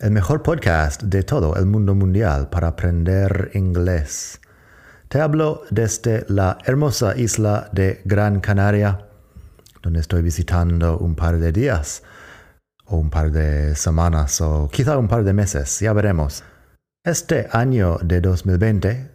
[0.00, 4.40] el mejor podcast de todo el mundo mundial para aprender inglés.
[5.08, 9.08] Te hablo desde la hermosa isla de Gran Canaria,
[9.82, 12.04] donde estoy visitando un par de días,
[12.84, 16.44] o un par de semanas, o quizá un par de meses, ya veremos.
[17.04, 19.10] Este año de 2020,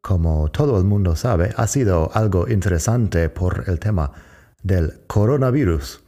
[0.00, 4.10] como todo el mundo sabe, ha sido algo interesante por el tema
[4.64, 6.03] del coronavirus.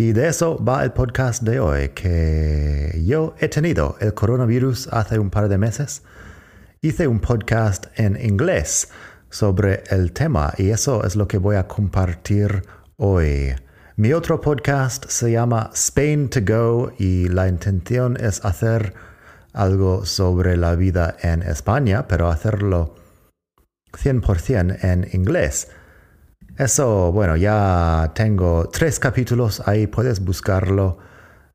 [0.00, 5.18] Y de eso va el podcast de hoy, que yo he tenido el coronavirus hace
[5.18, 6.04] un par de meses.
[6.80, 8.88] Hice un podcast en inglés
[9.28, 12.62] sobre el tema y eso es lo que voy a compartir
[12.96, 13.54] hoy.
[13.96, 18.94] Mi otro podcast se llama Spain to Go y la intención es hacer
[19.52, 22.94] algo sobre la vida en España, pero hacerlo
[23.92, 25.68] 100% en inglés.
[26.60, 30.98] Eso, bueno, ya tengo tres capítulos, ahí puedes buscarlo.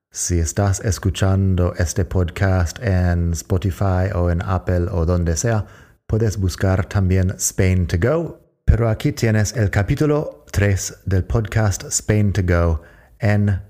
[0.10, 5.68] Si estás escuchando este podcast en Spotify o en Apple o donde sea,
[6.08, 8.40] puedes buscar también Spain to Go.
[8.66, 12.82] Pero aquí tienes el capítulo 3 del podcast Spain to Go
[13.20, 13.62] en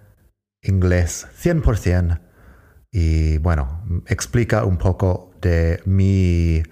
[0.62, 2.18] inglés 100%.
[2.92, 6.64] Y bueno, explica un poco de mi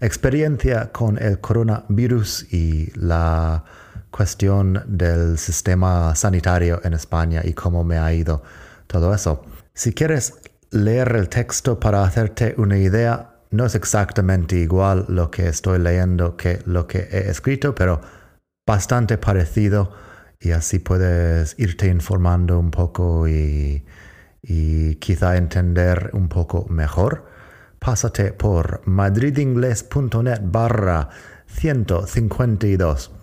[0.00, 3.62] experiencia con el coronavirus y la
[4.10, 8.42] cuestión del sistema sanitario en España y cómo me ha ido
[8.86, 9.44] todo eso.
[9.72, 10.34] Si quieres
[10.70, 16.36] leer el texto para hacerte una idea, no es exactamente igual lo que estoy leyendo
[16.36, 18.00] que lo que he escrito, pero
[18.66, 19.92] bastante parecido
[20.38, 23.84] y así puedes irte informando un poco y,
[24.42, 27.26] y quizá entender un poco mejor.
[27.78, 31.08] Pásate por madridingles.net barra
[31.46, 33.19] 152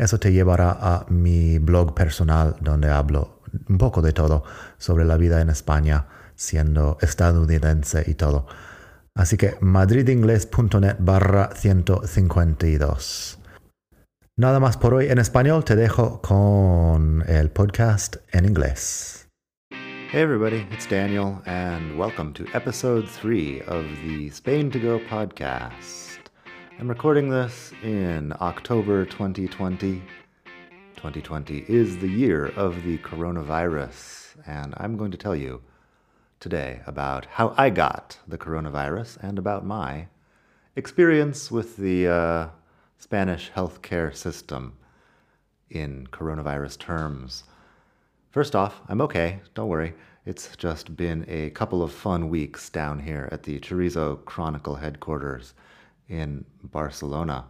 [0.00, 4.44] eso te llevará a mi blog personal donde hablo un poco de todo
[4.78, 8.46] sobre la vida en España siendo estadounidense y todo.
[9.14, 13.38] Así que madridingles.net barra 152.
[14.38, 19.28] Nada más por hoy en español, te dejo con el podcast en inglés.
[20.12, 26.19] Hey everybody, it's Daniel and welcome to episode 3 of the Spain to Go podcast.
[26.80, 30.02] I'm recording this in October 2020.
[30.96, 35.60] 2020 is the year of the coronavirus, and I'm going to tell you
[36.40, 40.06] today about how I got the coronavirus and about my
[40.74, 42.48] experience with the uh,
[42.96, 44.78] Spanish healthcare system
[45.68, 47.44] in coronavirus terms.
[48.30, 49.92] First off, I'm okay, don't worry.
[50.24, 55.52] It's just been a couple of fun weeks down here at the Chorizo Chronicle headquarters
[56.10, 57.46] in Barcelona.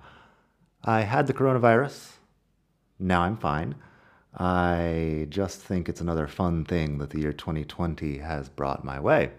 [0.85, 2.13] I had the coronavirus.
[2.99, 3.75] Now I'm fine.
[4.39, 9.31] I just think it's another fun thing that the year 2020 has brought my way.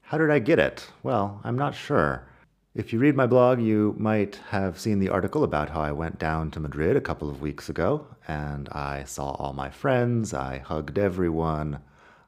[0.00, 0.88] How did I get it?
[1.02, 2.26] Well, I'm not sure.
[2.74, 6.18] If you read my blog, you might have seen the article about how I went
[6.18, 10.58] down to Madrid a couple of weeks ago and I saw all my friends, I
[10.58, 11.80] hugged everyone,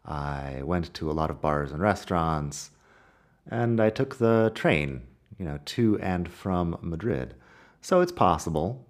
[0.05, 2.71] I went to a lot of bars and restaurants,
[3.51, 5.03] and I took the train
[5.39, 7.35] you know, to and from Madrid.
[7.81, 8.87] So it's possible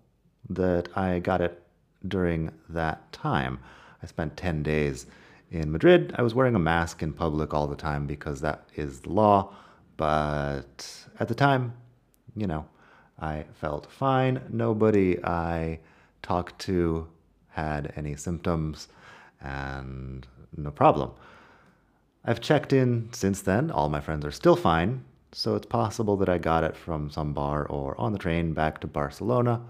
[0.49, 1.63] that I got it
[2.07, 3.59] during that time.
[4.03, 5.07] I spent 10 days
[5.51, 6.15] in Madrid.
[6.17, 9.55] I was wearing a mask in public all the time because that is the law.
[9.97, 11.73] But at the time,
[12.37, 12.67] you know,
[13.21, 14.43] I felt fine.
[14.51, 15.79] Nobody I
[16.23, 17.09] talked to
[17.49, 18.89] had any symptoms,
[19.41, 20.27] and
[20.57, 21.13] no problem.
[22.25, 23.71] I've checked in since then.
[23.71, 25.05] All my friends are still fine.
[25.37, 28.81] So it's possible that I got it from some bar or on the train back
[28.81, 29.61] to Barcelona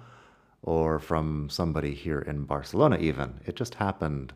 [0.60, 3.40] or from somebody here in Barcelona, even.
[3.46, 4.34] It just happened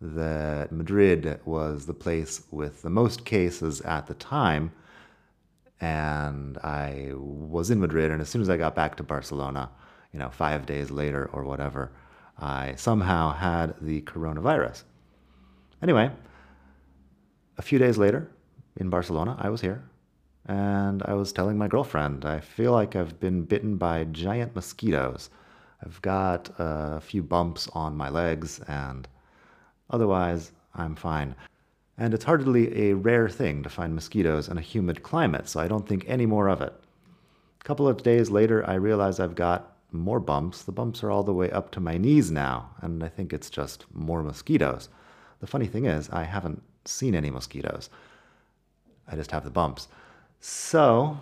[0.00, 4.70] that Madrid was the place with the most cases at the time.
[5.80, 9.70] And I was in Madrid, and as soon as I got back to Barcelona,
[10.12, 11.90] you know, five days later or whatever,
[12.38, 14.84] I somehow had the coronavirus.
[15.82, 16.12] Anyway,
[17.58, 18.30] a few days later
[18.76, 19.82] in Barcelona, I was here
[20.46, 25.30] and I was telling my girlfriend, I feel like I've been bitten by giant mosquitoes.
[25.82, 29.08] I've got a few bumps on my legs, and
[29.90, 31.34] otherwise, I'm fine.
[31.96, 35.68] And it's hardly a rare thing to find mosquitoes in a humid climate, so I
[35.68, 36.72] don't think any more of it.
[37.60, 40.62] A couple of days later, I realize I've got more bumps.
[40.62, 43.48] The bumps are all the way up to my knees now, and I think it's
[43.48, 44.88] just more mosquitoes.
[45.40, 47.90] The funny thing is, I haven't seen any mosquitoes.
[49.06, 49.88] I just have the bumps.
[50.46, 51.20] So,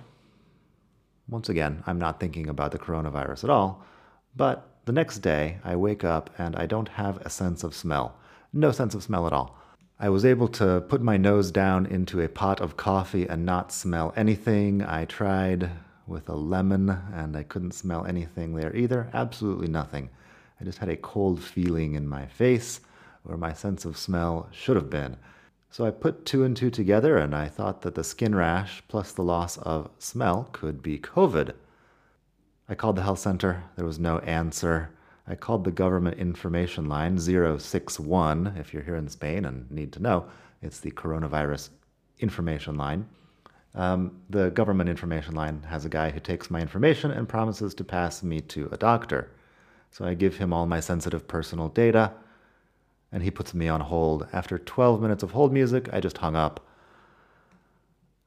[1.29, 3.85] once again, I'm not thinking about the coronavirus at all,
[4.35, 8.17] but the next day I wake up and I don't have a sense of smell.
[8.53, 9.57] No sense of smell at all.
[10.01, 13.71] I was able to put my nose down into a pot of coffee and not
[13.71, 14.83] smell anything.
[14.83, 15.71] I tried
[16.09, 19.09] with a lemon and I couldn't smell anything there either.
[19.15, 20.11] Absolutely nothing.
[20.61, 22.81] I just had a cold feeling in my face
[23.23, 25.17] where my sense of smell should have been.
[25.73, 29.11] So I put two and two together and I thought that the skin rash plus
[29.11, 31.55] the loss of smell could be COVID.
[32.69, 33.65] I called the health center.
[33.77, 34.91] There was no answer.
[35.27, 40.03] I called the government information line 061 if you're here in Spain and need to
[40.03, 40.27] know.
[40.61, 41.71] It's the coronavirus
[42.19, 43.09] information line.
[43.75, 47.85] Um, the government information line has a guy who takes my information and promises to
[47.85, 49.31] pass me to a doctor.
[49.91, 52.13] So I give him all my sensitive personal data,
[53.13, 54.27] and he puts me on hold.
[54.33, 56.67] After 12 minutes of hold music, I just hung up.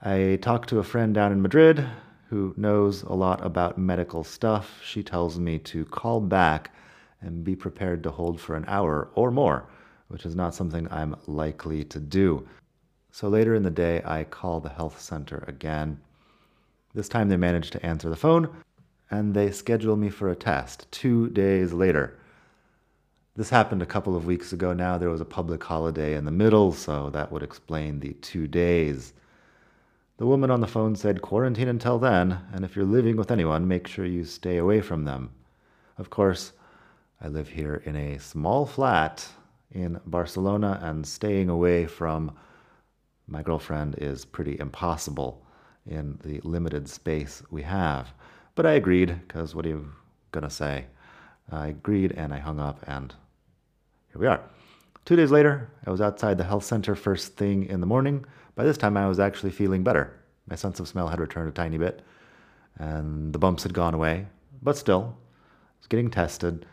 [0.02, 1.86] I talked to a friend down in Madrid
[2.30, 4.80] who knows a lot about medical stuff.
[4.84, 6.72] She tells me to call back
[7.22, 9.68] and be prepared to hold for an hour or more,
[10.10, 12.48] which is not something I'm likely to do.
[13.12, 16.00] So later in the day, I call the health center again.
[16.94, 18.50] This time they manage to answer the phone
[19.10, 22.18] and they schedule me for a test two days later.
[23.38, 24.98] This happened a couple of weeks ago now.
[24.98, 29.12] There was a public holiday in the middle, so that would explain the two days.
[30.16, 33.68] The woman on the phone said, Quarantine until then, and if you're living with anyone,
[33.68, 35.32] make sure you stay away from them.
[35.98, 36.54] Of course,
[37.20, 39.28] I live here in a small flat
[39.70, 42.38] in Barcelona, and staying away from
[43.28, 45.46] my girlfriend is pretty impossible
[45.86, 48.14] in the limited space we have.
[48.56, 49.92] But I agreed, because what are you
[50.32, 50.86] going to say?
[51.52, 53.14] I agreed and I hung up, and
[54.16, 54.40] here we are.
[55.04, 58.24] Two days later, I was outside the health center first thing in the morning.
[58.56, 60.14] By this time, I was actually feeling better.
[60.48, 62.02] My sense of smell had returned a tiny bit,
[62.78, 64.28] and the bumps had gone away.
[64.64, 66.66] But still, I was getting tested.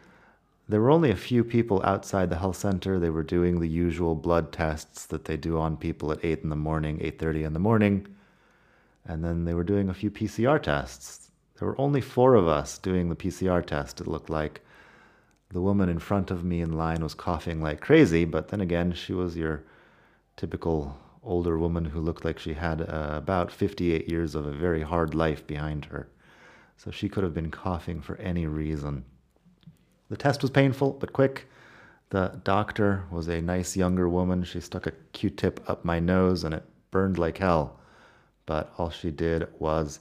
[0.69, 3.00] There were only a few people outside the health center.
[3.00, 6.49] They were doing the usual blood tests that they do on people at 8 in
[6.49, 8.06] the morning, 8:30 in the morning.
[9.05, 11.33] And then they were doing a few PCR tests.
[11.59, 14.61] There were only 4 of us doing the PCR test it looked like.
[15.52, 18.93] The woman in front of me in line was coughing like crazy, but then again,
[18.93, 19.62] she was your
[20.37, 24.82] typical older woman who looked like she had uh, about 58 years of a very
[24.82, 26.08] hard life behind her.
[26.78, 29.04] So she could have been coughing for any reason.
[30.08, 31.49] The test was painful but quick.
[32.10, 34.44] The doctor was a nice younger woman.
[34.44, 37.78] She stuck a Q tip up my nose and it burned like hell.
[38.46, 40.00] But all she did was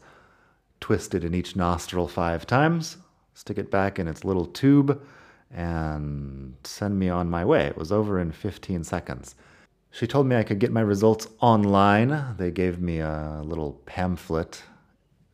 [0.80, 2.98] twist it in each nostril five times,
[3.34, 5.02] stick it back in its little tube,
[5.54, 7.66] and send me on my way.
[7.66, 9.36] It was over in 15 seconds.
[9.92, 12.36] She told me I could get my results online.
[12.38, 14.64] They gave me a little pamphlet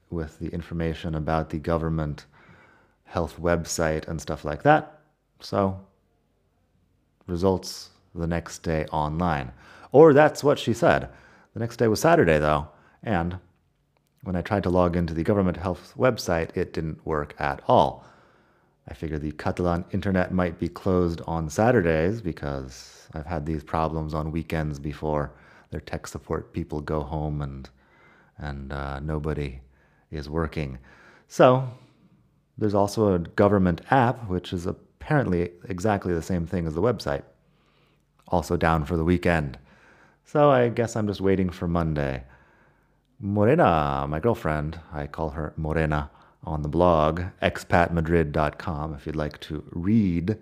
[0.10, 2.26] with the information about the government
[3.04, 5.02] health website and stuff like that.
[5.40, 5.80] So,
[7.28, 9.52] results the next day online.
[9.92, 11.10] Or that's what she said.
[11.54, 12.68] The next day was Saturday, though,
[13.04, 13.38] and
[14.24, 18.06] when I tried to log into the government health website, it didn't work at all.
[18.88, 24.14] I figured the Catalan internet might be closed on Saturdays because I've had these problems
[24.14, 25.34] on weekends before.
[25.72, 27.70] Their tech support people go home and
[28.38, 29.60] and uh, nobody
[30.12, 30.78] is working.
[31.28, 31.68] So
[32.58, 37.24] there's also a government app which is apparently exactly the same thing as the website.
[38.28, 39.58] Also down for the weekend.
[40.24, 42.24] So I guess I'm just waiting for Monday.
[43.20, 46.12] Morena, my girlfriend, I call her Morena
[46.48, 50.38] on the blog, expatmadrid.com, if you'd like to read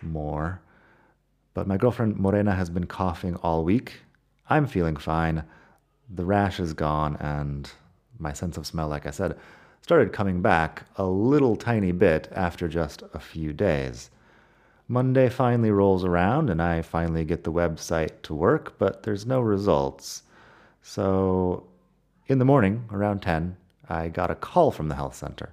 [0.00, 0.60] more.
[1.54, 3.94] But my girlfriend Morena has been coughing all week.
[4.48, 5.42] I'm feeling fine.
[6.08, 7.68] The rash is gone, and
[8.18, 9.36] my sense of smell, like I said,
[9.82, 14.10] started coming back a little tiny bit after just a few days.
[14.86, 19.40] Monday finally rolls around, and I finally get the website to work, but there's no
[19.40, 20.22] results.
[20.82, 21.66] So,
[22.28, 23.56] in the morning, around 10,
[23.90, 25.52] I got a call from the health center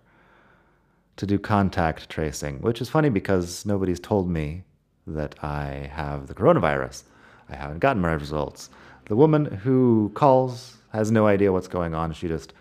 [1.17, 4.63] to do contact tracing, which is funny because nobody's told me
[5.07, 7.03] that I have the coronavirus.
[7.49, 8.69] I haven't gotten my results.
[9.05, 12.13] The woman who calls has no idea what's going on.
[12.13, 12.53] She just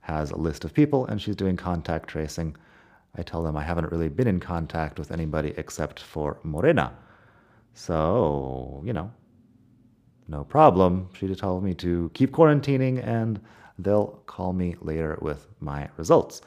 [0.00, 2.56] has a list of people and she's doing contact tracing.
[3.16, 6.92] I tell them I haven't really been in contact with anybody except for Morena.
[7.74, 9.12] So, you know,
[10.26, 11.08] no problem.
[11.14, 13.40] She just told me to keep quarantining and
[13.84, 16.42] they'll call me later with my results.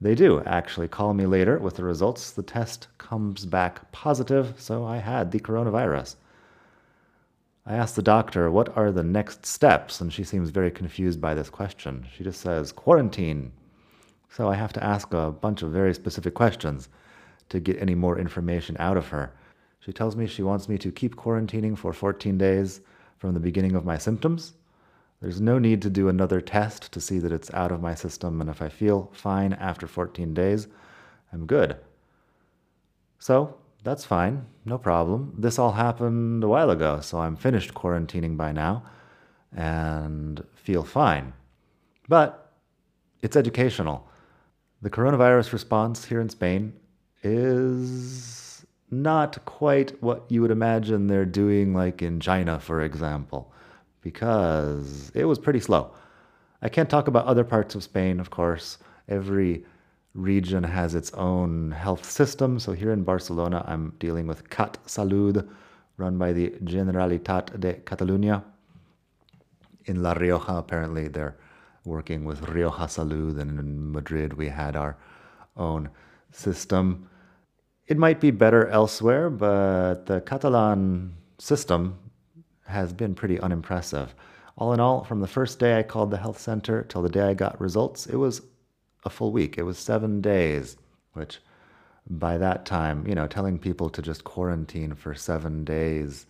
[0.00, 2.30] They do actually call me later with the results.
[2.30, 6.16] The test comes back positive, so I had the coronavirus.
[7.66, 10.00] I asked the doctor, What are the next steps?
[10.00, 12.06] And she seems very confused by this question.
[12.16, 13.52] She just says, Quarantine.
[14.30, 16.88] So I have to ask a bunch of very specific questions
[17.50, 19.32] to get any more information out of her.
[19.80, 22.80] She tells me she wants me to keep quarantining for 14 days
[23.18, 24.54] from the beginning of my symptoms.
[25.20, 28.40] There's no need to do another test to see that it's out of my system,
[28.40, 30.66] and if I feel fine after 14 days,
[31.32, 31.76] I'm good.
[33.18, 35.34] So that's fine, no problem.
[35.36, 38.82] This all happened a while ago, so I'm finished quarantining by now
[39.54, 41.34] and feel fine.
[42.08, 42.50] But
[43.20, 44.08] it's educational.
[44.80, 46.72] The coronavirus response here in Spain
[47.22, 53.52] is not quite what you would imagine they're doing, like in China, for example,
[54.02, 55.92] because it was pretty slow.
[56.62, 58.78] I can't talk about other parts of Spain, of course.
[59.08, 59.64] Every
[60.14, 62.58] region has its own health system.
[62.58, 65.48] So here in Barcelona, I'm dealing with CAT Salud,
[65.96, 68.42] run by the Generalitat de Catalunya.
[69.86, 71.36] In La Rioja, apparently, they're
[71.84, 74.96] working with Rioja Salud, and in Madrid, we had our
[75.56, 75.88] own
[76.30, 77.08] system.
[77.86, 81.98] It might be better elsewhere, but the Catalan system
[82.70, 84.14] has been pretty unimpressive.
[84.56, 87.22] All in all, from the first day I called the health center till the day
[87.22, 88.42] I got results, it was
[89.04, 89.58] a full week.
[89.58, 90.76] It was seven days,
[91.12, 91.38] which
[92.08, 96.26] by that time, you know, telling people to just quarantine for seven days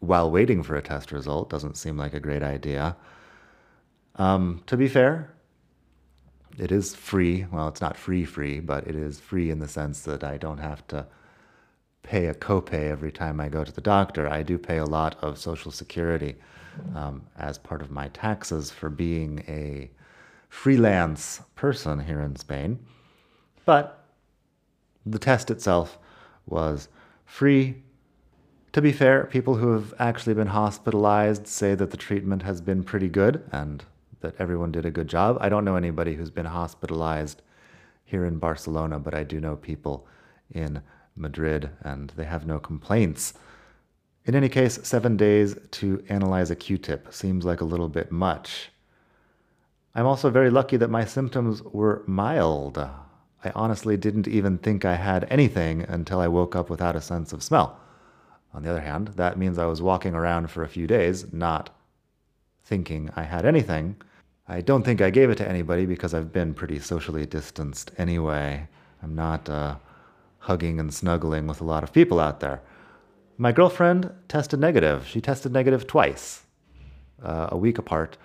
[0.00, 2.96] while waiting for a test result doesn't seem like a great idea.
[4.16, 5.34] Um, to be fair,
[6.58, 7.46] it is free.
[7.50, 10.58] Well, it's not free, free, but it is free in the sense that I don't
[10.58, 11.06] have to
[12.02, 14.28] pay a copay every time I go to the doctor.
[14.28, 16.36] I do pay a lot of Social Security
[16.94, 19.90] um, as part of my taxes for being a
[20.48, 22.78] freelance person here in Spain.
[23.64, 24.04] But
[25.04, 25.98] the test itself
[26.46, 26.88] was
[27.24, 27.82] free.
[28.72, 32.82] To be fair, people who have actually been hospitalized say that the treatment has been
[32.82, 33.84] pretty good and
[34.20, 35.38] that everyone did a good job.
[35.40, 37.42] I don't know anybody who's been hospitalized
[38.04, 40.06] here in Barcelona, but I do know people
[40.50, 40.82] in
[41.18, 43.34] Madrid and they have no complaints.
[44.24, 48.12] In any case, seven days to analyze a Q tip seems like a little bit
[48.12, 48.70] much.
[49.94, 52.78] I'm also very lucky that my symptoms were mild.
[52.78, 57.32] I honestly didn't even think I had anything until I woke up without a sense
[57.32, 57.80] of smell.
[58.52, 61.70] On the other hand, that means I was walking around for a few days, not
[62.64, 63.96] thinking I had anything.
[64.46, 68.68] I don't think I gave it to anybody because I've been pretty socially distanced anyway.
[69.02, 69.76] I'm not uh,
[70.38, 72.62] hugging and snuggling with a lot of people out there.
[73.36, 75.06] My girlfriend tested negative.
[75.06, 76.42] She tested negative twice,
[77.22, 78.18] uh, a week apart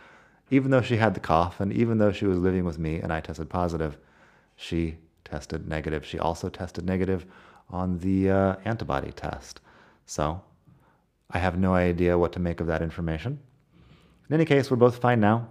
[0.53, 3.11] even though she had the cough and even though she was living with me and
[3.11, 3.97] I tested positive,
[4.55, 6.05] she tested negative.
[6.05, 7.25] She also tested negative
[7.71, 9.61] on the uh, antibody test.
[10.05, 10.41] So
[11.31, 13.39] I have no idea what to make of that information.
[14.29, 15.47] In any case, we're both fine now.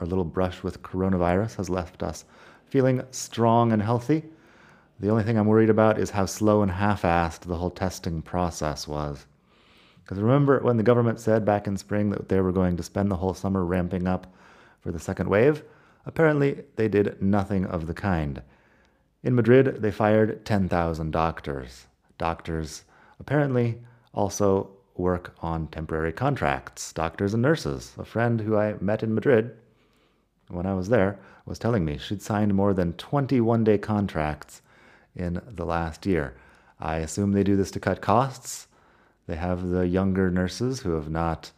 [0.00, 2.24] Our little brush with coronavirus has left us
[2.66, 4.24] feeling strong and healthy.
[5.02, 8.22] The only thing I'm worried about is how slow and half assed the whole testing
[8.22, 9.26] process was.
[10.00, 13.10] Because remember when the government said back in spring that they were going to spend
[13.10, 14.32] the whole summer ramping up
[14.78, 15.64] for the second wave?
[16.06, 18.42] Apparently, they did nothing of the kind.
[19.24, 21.88] In Madrid, they fired 10,000 doctors.
[22.16, 22.84] Doctors
[23.18, 23.80] apparently
[24.14, 27.92] also work on temporary contracts, doctors and nurses.
[27.98, 29.56] A friend who I met in Madrid
[30.46, 34.62] when I was there was telling me she'd signed more than 21 day contracts
[35.14, 36.34] in the last year.
[36.80, 38.66] I assume they do this to cut costs
[39.26, 41.50] they have the younger nurses who have not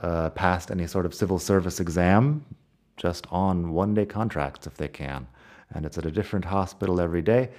[0.00, 2.44] uh, passed any sort of civil service exam,
[2.96, 5.26] just on one day contracts if they can.
[5.74, 7.50] And it's at a different hospital every day.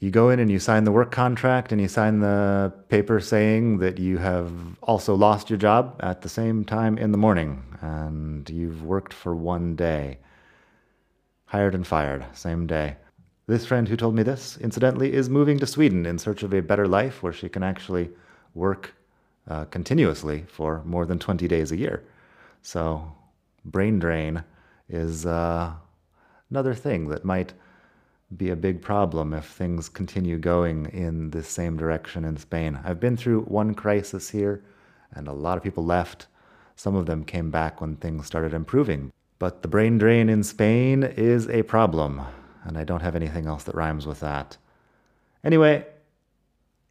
[0.00, 3.78] You go in and you sign the work contract and you sign the paper saying
[3.78, 4.52] that you have
[4.82, 9.34] also lost your job at the same time in the morning and you've worked for
[9.34, 10.18] one day.
[11.46, 12.96] Hired and fired, same day.
[13.46, 16.62] This friend who told me this, incidentally, is moving to Sweden in search of a
[16.62, 18.08] better life where she can actually
[18.54, 18.94] work
[19.46, 22.02] uh, continuously for more than 20 days a year.
[22.62, 23.12] So,
[23.66, 24.42] brain drain
[24.88, 25.72] is uh,
[26.48, 27.52] another thing that might
[28.34, 32.80] be a big problem if things continue going in the same direction in Spain.
[32.82, 34.64] I've been through one crisis here,
[35.12, 36.28] and a lot of people left.
[36.76, 39.12] Some of them came back when things started improving.
[39.38, 42.22] But the brain drain in Spain is a problem,
[42.64, 44.56] and I don't have anything else that rhymes with that.
[45.44, 45.86] Anyway,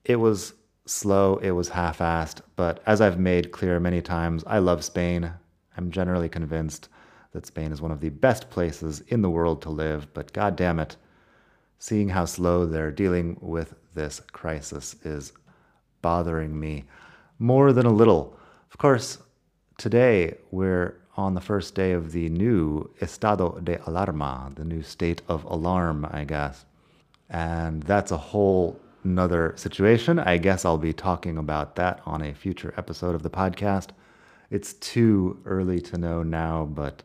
[0.05, 0.53] it was
[0.85, 5.31] slow, it was half assed, but as I've made clear many times, I love Spain.
[5.77, 6.89] I'm generally convinced
[7.31, 10.55] that Spain is one of the best places in the world to live, but god
[10.55, 10.95] damn it,
[11.79, 15.33] seeing how slow they're dealing with this crisis is
[16.01, 16.85] bothering me
[17.39, 18.37] more than a little.
[18.71, 19.17] Of course,
[19.77, 25.22] today we're on the first day of the new estado de alarma, the new state
[25.27, 26.65] of alarm, I guess.
[27.29, 30.20] And that's a whole nother situation.
[30.20, 33.89] I guess I'll be talking about that on a future episode of the podcast.
[34.50, 37.03] It's too early to know now, but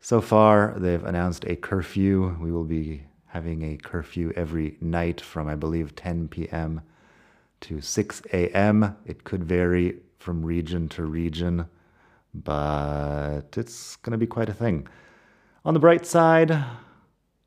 [0.00, 2.36] so far they've announced a curfew.
[2.40, 6.82] We will be having a curfew every night from, I believe, 10 p.m.
[7.60, 8.96] to 6 a.m.
[9.06, 11.66] It could vary from region to region,
[12.34, 14.86] but it's going to be quite a thing.
[15.64, 16.48] On the bright side,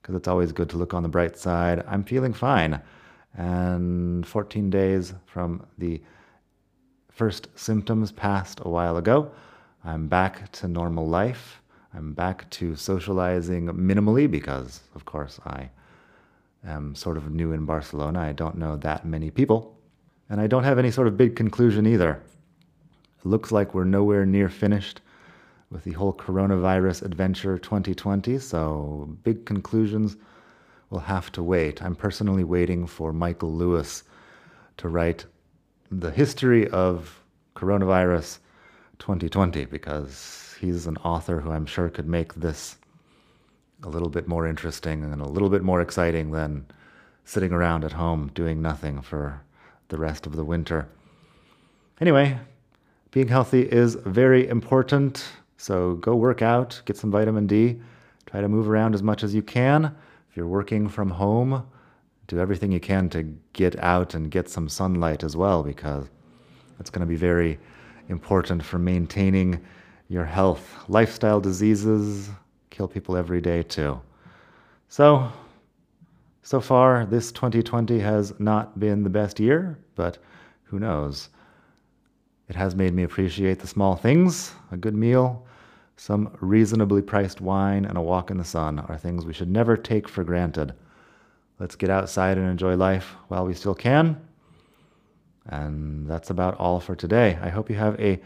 [0.02, 2.82] because it's always good to look on the bright side, I'm feeling fine
[3.38, 6.02] and 14 days from the
[7.10, 9.32] first symptoms passed a while ago.
[9.84, 11.62] I'm back to normal life.
[11.94, 15.70] I'm back to socializing minimally because, of course, I
[16.66, 18.20] am sort of new in Barcelona.
[18.20, 19.78] I don't know that many people.
[20.30, 22.22] And I don't have any sort of big conclusion either.
[23.26, 25.02] Looks like we're nowhere near finished
[25.72, 28.38] with the whole coronavirus adventure 2020.
[28.38, 30.16] So, big conclusions
[30.92, 31.82] will have to wait.
[31.82, 34.04] I'm personally waiting for Michael Lewis
[34.78, 35.26] to write
[35.90, 37.20] the history of
[37.56, 38.38] coronavirus
[39.00, 42.78] 2020 because he's an author who I'm sure could make this
[43.82, 46.68] a little bit more interesting and a little bit more exciting than
[47.24, 49.42] sitting around at home doing nothing for
[49.88, 50.88] the rest of the winter.
[52.00, 52.38] Anyway,
[53.16, 55.24] being healthy is very important.
[55.56, 57.80] So go work out, get some vitamin D,
[58.26, 59.86] try to move around as much as you can.
[60.30, 61.66] If you're working from home,
[62.28, 66.10] do everything you can to get out and get some sunlight as well, because
[66.82, 67.58] it's going to be very
[68.10, 69.62] important for maintaining
[70.10, 70.76] your health.
[70.90, 72.30] Lifestyle diseases
[72.70, 73.98] kill people every day, too.
[74.90, 75.32] So,
[76.44, 80.18] so far, this 2020 has not been the best year, but
[80.64, 81.30] who knows?
[82.48, 85.46] It has made me appreciate the small things a good meal,
[85.98, 89.78] some reasonably priced wine and a walk in the sun are things we should never
[89.78, 90.74] take for granted.
[91.58, 94.20] Let's get outside and enjoy life while we still can.
[95.48, 97.40] And that's about all for today.
[97.42, 98.20] I hope you have a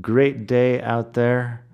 [0.00, 1.64] great day out there.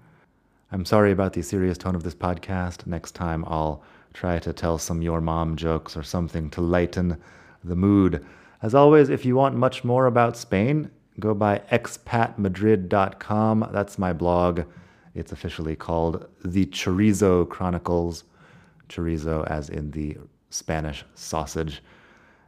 [0.70, 2.86] I'm sorry about the serious tone of this podcast.
[2.86, 3.82] Next time I'll
[4.12, 7.20] try to tell some your mom jokes or something to lighten
[7.64, 8.24] the mood.
[8.62, 13.68] As always, if you want much more about Spain, go by expatmadrid.com.
[13.72, 14.62] That's my blog.
[15.14, 18.24] It's officially called The Chorizo Chronicles.
[18.88, 20.18] Chorizo, as in the
[20.50, 21.82] Spanish sausage.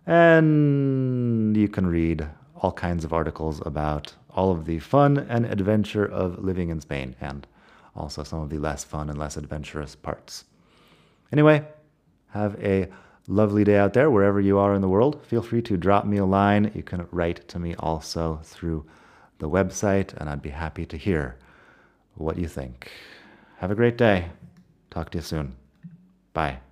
[0.06, 6.04] And you can read all kinds of articles about all of the fun and adventure
[6.04, 7.46] of living in Spain and
[7.94, 10.44] also some of the less fun and less adventurous parts.
[11.32, 11.64] Anyway,
[12.30, 12.88] have a
[13.32, 15.20] lovely day out there wherever you are in the world.
[15.26, 16.70] Feel free to drop me a line.
[16.74, 18.84] You can write to me also through
[19.38, 21.36] the website, and I'd be happy to hear
[22.14, 22.90] what you think.
[23.58, 24.30] Have a great day.
[24.90, 25.56] Talk to you soon.
[26.32, 26.71] Bye.